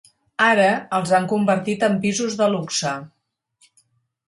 [0.45, 0.63] Ara
[0.99, 2.97] els han convertit en pisos de luxe.